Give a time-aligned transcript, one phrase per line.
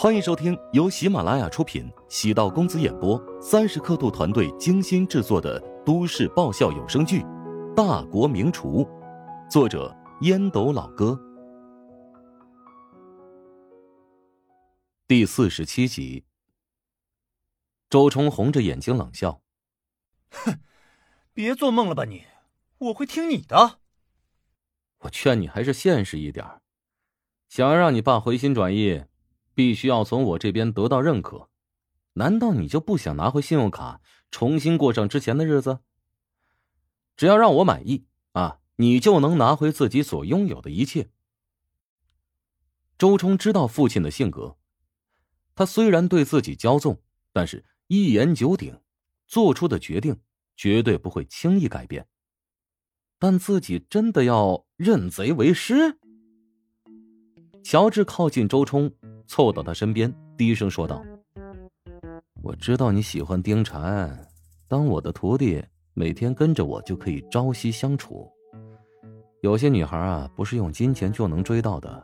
[0.00, 7.18] 欢迎收听由喜马拉雅出品、喜道公子演播、三十刻度团队精心制作的都市爆笑有声剧
[7.74, 8.84] 《大国名厨》，
[9.50, 11.20] 作者烟斗老哥，
[15.08, 16.24] 第四十七集。
[17.90, 19.42] 周冲红着眼睛冷笑
[20.30, 20.60] ：“哼，
[21.32, 22.22] 别做梦了吧你！
[22.78, 23.80] 我会听你的。
[24.98, 26.46] 我劝你还是现实一点，
[27.48, 29.02] 想要让你爸回心转意。”
[29.58, 31.48] 必须要从我这边得到认可，
[32.12, 34.00] 难道你就不想拿回信用卡，
[34.30, 35.80] 重新过上之前的日子？
[37.16, 41.10] 只要让我满意啊，你就能拿回自己所拥有的一切。
[42.96, 44.56] 周冲知道父亲的性格，
[45.56, 48.80] 他虽然对自己骄纵，但是一言九鼎，
[49.26, 50.20] 做出的决定
[50.56, 52.06] 绝对不会轻易改变。
[53.18, 55.98] 但自己真的要认贼为师？
[57.64, 58.94] 乔治靠近周冲。
[59.28, 61.04] 凑到他身边，低声说道
[62.42, 64.26] ：“我知道你喜欢丁禅，
[64.66, 65.62] 当我的徒弟，
[65.92, 68.26] 每天跟着我就可以朝夕相处。
[69.42, 72.02] 有些女孩啊，不是用金钱就能追到的，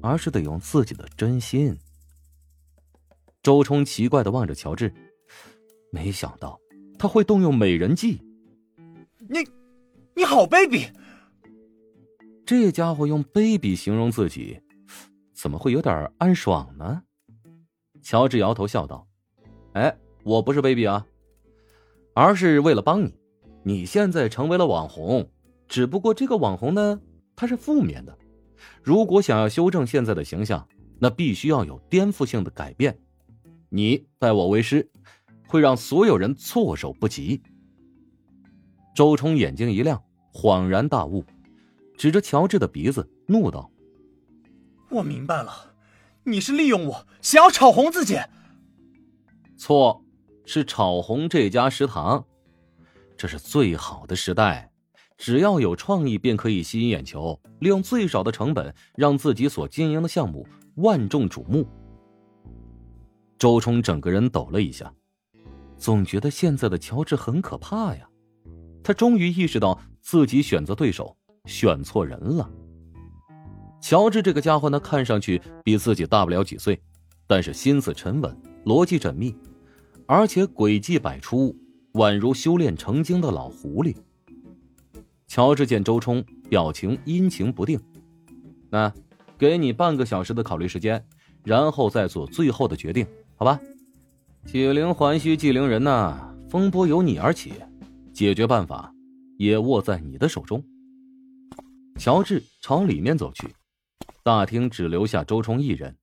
[0.00, 1.76] 而是得用自己的真心。”
[3.42, 4.94] 周冲奇怪的望着乔治，
[5.90, 6.60] 没想到
[6.98, 8.22] 他会动用美人计。
[9.28, 9.38] 你，
[10.14, 10.88] 你好卑鄙！
[12.46, 14.60] 这家伙用卑鄙形容自己。
[15.40, 17.02] 怎么会有点安爽呢？
[18.02, 19.08] 乔治摇头笑道
[19.72, 21.06] ：“哎，我不是卑鄙啊，
[22.12, 23.14] 而是为了帮你。
[23.62, 25.30] 你现在成为了网红，
[25.66, 27.00] 只不过这个网红呢，
[27.34, 28.18] 它是负面的。
[28.82, 32.98] 如果想要修正现在的形象，那必须要有颠覆性的改变。
[33.70, 34.90] 你拜我为师，
[35.48, 37.42] 会让所有人措手不及。”
[38.94, 40.02] 周冲眼睛一亮，
[40.34, 41.24] 恍然大悟，
[41.96, 43.70] 指着乔治的鼻子怒道。
[44.90, 45.74] 我明白了，
[46.24, 48.18] 你是利用我，想要炒红自己。
[49.56, 50.04] 错，
[50.44, 52.24] 是炒红这家食堂。
[53.16, 54.72] 这是最好的时代，
[55.16, 61.68] 只要有创意便可以吸引眼球，利用最少的成本让自己所经营的项目万众瞩目。
[63.38, 64.92] 周冲整个人抖了一下，
[65.76, 68.08] 总觉得现在的乔治很可怕呀。
[68.82, 72.50] 他终于意识到自己选择对手选错人了。
[73.80, 76.80] 乔治这个家伙呢，看上去比自己大不了几岁，
[77.26, 79.34] 但是心思沉稳，逻辑缜密，
[80.06, 81.56] 而且诡计百出，
[81.94, 83.96] 宛如修炼成精的老狐狸。
[85.26, 87.80] 乔治见周冲表情阴晴不定，
[88.68, 88.92] 那
[89.38, 91.04] 给你半个小时的考虑时间，
[91.42, 93.58] 然后再做最后的决定，好吧？
[94.44, 97.54] 解铃还须系铃人呐，风波由你而起，
[98.12, 98.92] 解决办法
[99.38, 100.62] 也握在你的手中。
[101.98, 103.48] 乔治朝里面走去。
[104.30, 105.98] 大厅只留下周冲一人。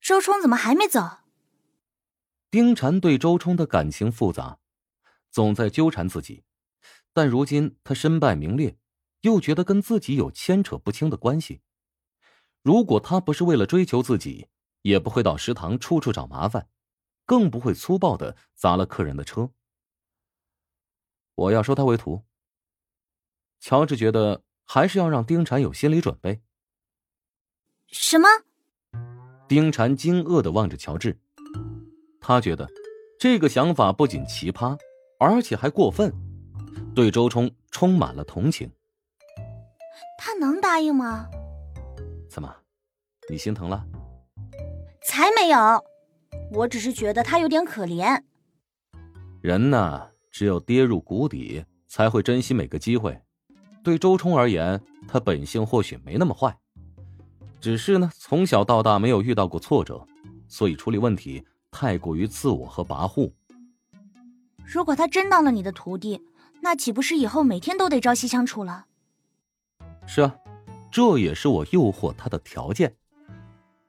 [0.00, 1.18] 周冲怎么还没走？
[2.50, 4.58] 丁婵对周冲的感情复杂，
[5.30, 6.44] 总在纠缠自己，
[7.12, 8.78] 但如今他身败名裂，
[9.20, 11.60] 又觉得跟自己有牵扯不清的关系。
[12.62, 14.48] 如果他不是为了追求自己，
[14.80, 16.70] 也不会到食堂处处找麻烦，
[17.26, 19.52] 更不会粗暴的砸了客人的车。
[21.34, 22.24] 我要收他为徒。
[23.60, 26.40] 乔治觉得还是要让丁婵有心理准备。
[27.88, 28.28] 什么？
[29.48, 31.16] 丁婵惊愕的望着乔治，
[32.20, 32.68] 他觉得
[33.18, 34.78] 这个想法不仅奇葩，
[35.18, 36.12] 而且还过分，
[36.94, 38.70] 对周冲充满了同情。
[40.18, 41.28] 他能答应吗？
[42.28, 42.54] 怎么，
[43.30, 43.86] 你心疼了？
[45.02, 45.84] 才没有，
[46.52, 48.20] 我只是觉得他有点可怜。
[49.40, 53.20] 人呐，只有跌入谷底，才会珍惜每个机会。
[53.84, 56.58] 对周冲而言，他本性或许没那么坏。
[57.60, 60.06] 只是呢，从小到大没有遇到过挫折，
[60.46, 63.32] 所以处理问题太过于自我和跋扈。
[64.64, 66.20] 如果他真当了你的徒弟，
[66.60, 68.86] 那岂不是以后每天都得朝夕相处了？
[70.06, 70.36] 是啊，
[70.90, 72.94] 这也是我诱惑他的条件。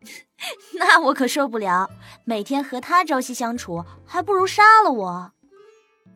[0.79, 1.89] 那我可受不了，
[2.23, 5.31] 每天和他朝夕相处，还不如杀了我。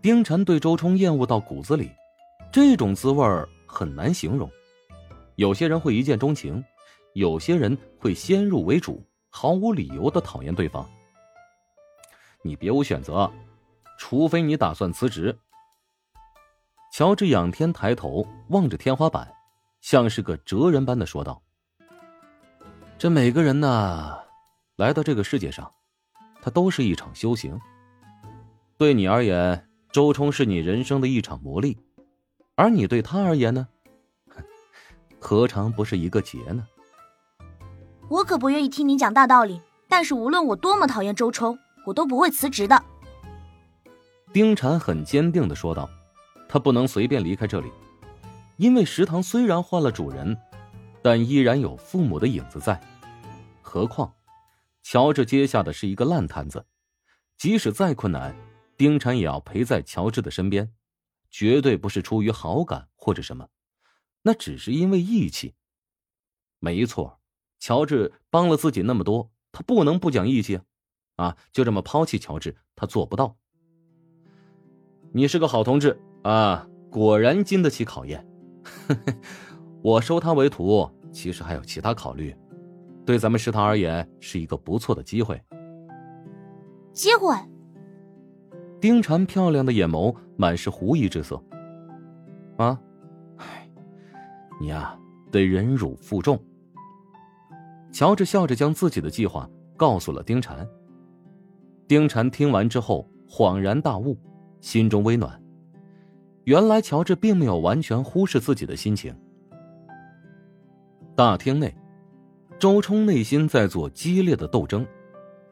[0.01, 1.91] 丁晨对周冲厌恶到骨子里，
[2.51, 3.23] 这种滋味
[3.67, 4.49] 很难形容。
[5.35, 6.63] 有些人会一见钟情。
[7.13, 10.89] 有些人会先入为主，毫无理由的讨厌对方。
[12.41, 13.31] 你别无选择，
[13.99, 15.37] 除非你打算辞职。
[16.93, 19.31] 乔治仰天抬头望着天花板，
[19.81, 21.41] 像是个哲人般的说道
[22.97, 24.17] ：“这每个人呢，
[24.75, 25.71] 来到这个世界上，
[26.41, 27.59] 他都是一场修行。
[28.77, 31.77] 对你而言，周冲是你人生的一场磨砺，
[32.55, 33.67] 而你对他而言呢，
[35.19, 36.67] 何尝不是一个劫呢？”
[38.11, 42.83] 我可不愿意听你讲大道理，但是无论我多么讨厌周冲，我都不会辞职的。
[44.33, 45.89] 丁禅很坚定的说道
[46.49, 47.71] ：“他不能随便离开这里，
[48.57, 50.37] 因为食堂虽然换了主人，
[51.01, 52.77] 但依然有父母的影子在。
[53.61, 54.13] 何况，
[54.83, 56.65] 乔治接下的是一个烂摊子，
[57.37, 58.35] 即使再困难，
[58.75, 60.73] 丁禅也要陪在乔治的身边，
[61.29, 63.47] 绝对不是出于好感或者什么，
[64.23, 65.55] 那只是因为义气。
[66.59, 67.20] 没错，
[67.61, 70.63] 乔治帮了自己那么多，他不能不讲义气啊！
[71.17, 73.37] 啊，就这么抛弃乔治，他做不到。”
[75.13, 78.27] 你是个好同志啊，果然经得起考验。
[79.83, 82.35] 我收他为徒，其实还有其他考虑，
[83.05, 85.39] 对咱们食堂而言是一个不错的机会。
[86.91, 87.35] 机会？
[88.79, 91.39] 丁婵漂亮的眼眸满是狐疑之色。
[92.57, 92.81] 啊，
[93.37, 93.69] 唉，
[94.59, 94.97] 你呀，
[95.31, 96.43] 得忍辱负重。
[97.91, 100.67] 乔治笑着将自己的计划告诉了丁婵。
[101.87, 104.17] 丁婵听完之后恍然大悟。
[104.61, 105.41] 心中微暖，
[106.43, 109.11] 原来乔治并没有完全忽视自己的心情。
[111.15, 111.75] 大厅内，
[112.59, 114.85] 周冲内心在做激烈的斗争，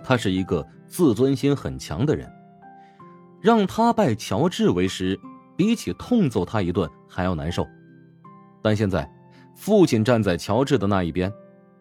[0.03, 2.31] 他是一个自尊心很强的人，
[3.41, 5.19] 让他拜乔治为师，
[5.57, 7.65] 比起痛揍他一顿还要难受。
[8.61, 9.11] 但现在，
[9.55, 11.33] 父亲站在乔治的那一边，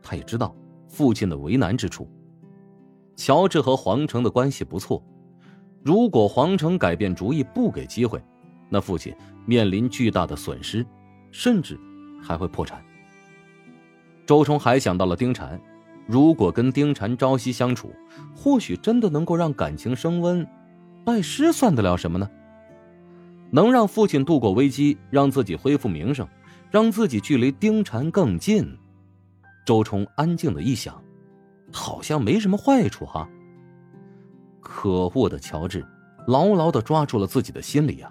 [0.08, 0.56] 他也知道
[0.88, 2.10] 父亲的为难之处。
[3.14, 5.04] 乔治和皇城的关系不错。
[5.84, 8.18] 如果皇城改变主意不给机会，
[8.70, 9.14] 那父亲
[9.44, 10.86] 面临巨大的损失，
[11.30, 11.78] 甚至
[12.22, 12.82] 还会破产。
[14.24, 15.60] 周冲还想到了丁禅，
[16.06, 17.92] 如果跟丁禅朝夕相处，
[18.34, 20.46] 或许真的能够让感情升温。
[21.04, 22.30] 拜师算得了什么呢？
[23.50, 26.26] 能让父亲度过危机，让自己恢复名声，
[26.70, 28.74] 让自己距离丁禅更近。
[29.68, 30.98] 周冲安静的一想，
[31.70, 33.28] 好像没什么坏处哈。
[34.62, 35.86] 可恶的乔治，
[36.26, 38.10] 牢牢的抓住了自己的心里啊！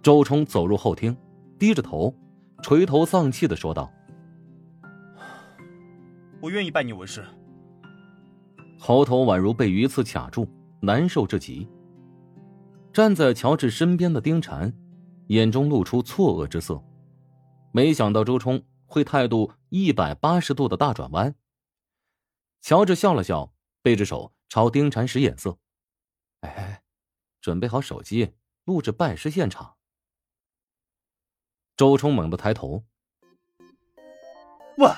[0.00, 1.14] 周冲走入后厅，
[1.58, 2.14] 低着头，
[2.62, 3.92] 垂头丧气的说道
[6.40, 7.22] ：“我愿意拜你为师。”
[8.80, 10.48] 喉头宛如被鱼刺卡住，
[10.80, 11.68] 难受至极。
[12.94, 14.72] 站在乔治身边的丁禅，
[15.26, 16.82] 眼中露出错愕之色，
[17.72, 18.58] 没想到周冲
[18.88, 21.36] 会态度一百八十度的大转弯。
[22.60, 24.34] 乔治笑了笑，背着手。
[24.50, 25.58] 朝丁禅使眼色，
[26.40, 26.82] 哎，
[27.38, 28.32] 准备好手机，
[28.64, 29.76] 录制拜师现场。
[31.76, 32.82] 周冲猛地抬头，
[34.78, 34.88] 喂，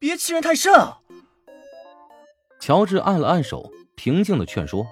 [0.00, 1.00] 别欺人太甚啊！
[2.58, 4.84] 乔治按了按手，平静的劝说：“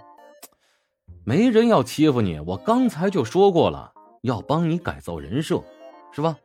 [1.26, 5.64] 没人要欺负你，我刚才就说过了，要帮你改造人设，
[6.12, 6.38] 是吧？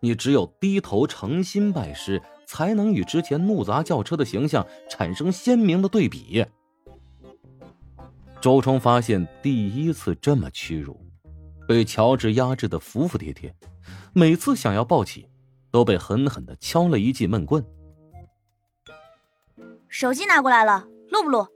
[0.00, 6.44] 你只有低头诚心拜师，才能与之前怒砸轿车的形象产生鲜明的对比。”
[8.40, 10.98] 周冲发现第一次这么屈辱，
[11.68, 13.54] 被乔治压制的服服帖帖，
[14.12, 15.28] 每次想要抱起，
[15.70, 17.64] 都被狠狠的敲了一记闷棍。
[19.88, 21.46] 手机拿过来了，录不录？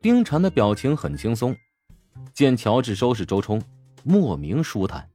[0.00, 1.54] 丁婵的表情很轻松，
[2.32, 3.60] 见乔治收拾周冲，
[4.02, 5.10] 莫名舒坦。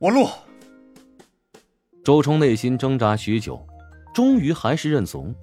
[0.00, 0.26] 我录。
[2.02, 3.62] 周冲内心挣扎许久，
[4.14, 5.34] 终于还是认怂。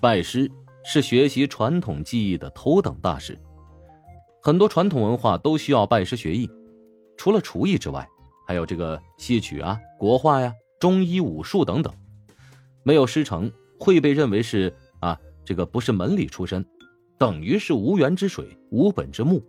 [0.00, 0.50] 拜师
[0.82, 3.38] 是学习传统技艺的头等大事，
[4.40, 6.50] 很多传统文化都需要拜师学艺。
[7.18, 8.08] 除了厨艺之外，
[8.46, 11.92] 还有这个戏曲啊、国画呀、中医、武术等等。
[12.82, 16.64] 没有师承，会被认为是啊，这个不是门里出身，
[17.18, 19.44] 等于是无源之水、无本之木。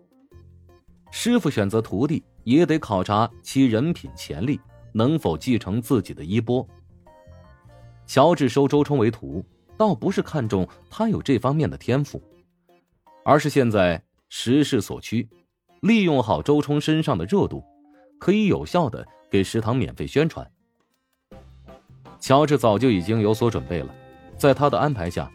[1.11, 2.21] 师傅选择徒弟，
[2.55, 4.59] 也得考察其人品、潜力，
[4.93, 6.65] 能否继承自己的衣钵。
[8.05, 9.43] 乔治收周冲为徒。
[9.77, 12.19] 倒不是看重他有这方面的天赋，
[13.23, 15.29] 而是现在时势所趋，
[15.81, 17.63] 利用好周冲身上的热度，
[18.19, 20.49] 可以有效的给食堂免费宣传。
[22.19, 23.93] 乔治早就已经有所准备了，
[24.35, 25.31] 在他的安排下，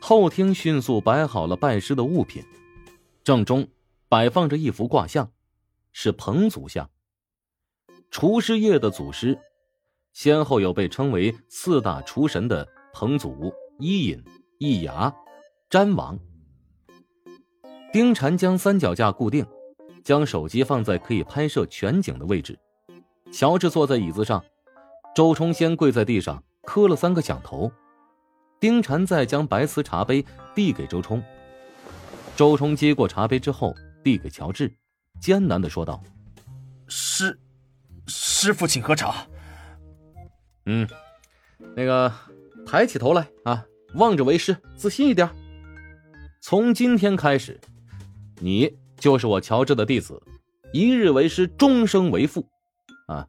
[0.00, 2.42] 后厅迅速摆好了拜师的物品，
[3.22, 3.68] 正中
[4.08, 5.30] 摆放着一幅卦像，
[5.94, 6.90] 是彭祖像。
[8.10, 9.38] 厨师业的祖师，
[10.12, 13.50] 先后有被称为四大厨神的彭祖。
[13.78, 14.22] 伊尹、
[14.58, 15.12] 易牙、
[15.68, 16.16] 詹王。
[17.92, 19.44] 丁禅将三脚架固定，
[20.04, 22.56] 将手机放在可以拍摄全景的位置。
[23.32, 24.44] 乔治坐在椅子上，
[25.12, 27.70] 周冲先跪在地上磕了三个响头。
[28.60, 30.24] 丁禅再将白瓷茶杯
[30.54, 31.20] 递给周冲。
[32.36, 33.74] 周冲接过茶杯之后，
[34.04, 34.72] 递给乔治，
[35.20, 36.02] 艰难的说道
[36.88, 37.38] ：“师，
[38.06, 39.26] 师傅，请喝茶。”
[40.66, 40.88] 嗯，
[41.76, 42.12] 那个，
[42.66, 45.28] 抬起头来啊，望着为师，自信一点。
[46.40, 47.60] 从今天开始，
[48.40, 50.22] 你就是我乔治的弟子，
[50.72, 52.46] 一日为师，终生为父。
[53.06, 53.26] 啊，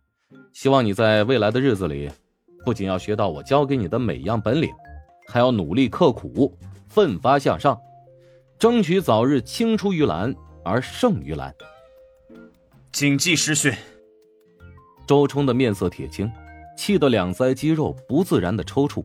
[0.54, 2.10] 希望你在未来的日子里，
[2.63, 4.74] 不仅要学到我教给你的每样本领，
[5.27, 7.77] 还要努力刻苦，奋发向上，
[8.58, 11.54] 争取早日青出于蓝而胜于蓝。
[12.95, 13.73] 谨记师训。
[15.05, 16.31] 周冲的面色铁青，
[16.77, 19.03] 气得两腮肌肉不自然的抽搐。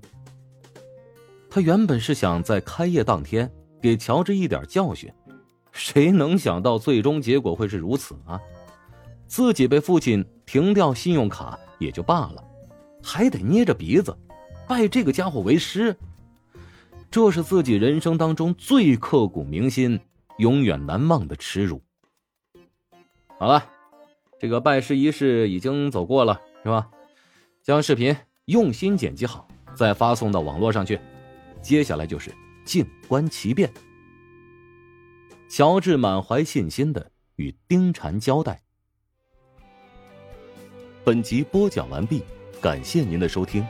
[1.50, 3.50] 他原本是想在开业当天
[3.82, 5.12] 给乔治一点教训，
[5.72, 8.40] 谁能想到最终结果会是如此啊！
[9.26, 12.44] 自己被父亲停掉信用卡也就罢了，
[13.02, 14.16] 还得捏着鼻子
[14.68, 15.96] 拜这个家伙为师，
[17.10, 19.98] 这是自己人生当中最刻骨铭心、
[20.38, 21.82] 永远难忘的耻辱。
[23.36, 23.68] 好了。
[24.40, 26.88] 这个拜师仪式已经走过了，是吧？
[27.62, 28.16] 将视频
[28.46, 30.98] 用心剪辑好，再发送到网络上去。
[31.60, 33.70] 接下来就是静观其变。
[35.50, 38.58] 乔治满怀信心的与丁禅交代。
[41.04, 42.22] 本集播讲完毕，
[42.62, 43.62] 感谢您的收听。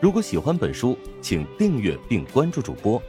[0.00, 3.02] 如果喜欢本书，请订阅并关注主播。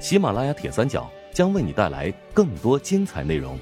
[0.00, 3.58] 喜马拉雅铁三角将为你带来更多精彩内容。